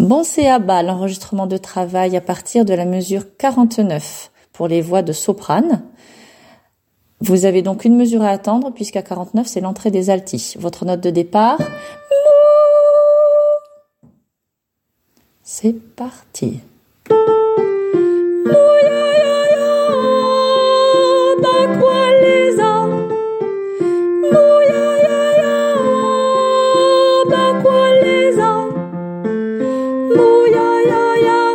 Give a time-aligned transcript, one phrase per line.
[0.00, 0.22] Bon,
[0.60, 5.82] bas l'enregistrement de travail à partir de la mesure 49 pour les voix de soprane.
[7.20, 10.54] Vous avez donc une mesure à attendre puisqu'à 49 c'est l'entrée des altis.
[10.58, 11.58] Votre note de départ.
[15.42, 16.60] C'est parti.
[30.10, 31.49] 路呀呀呀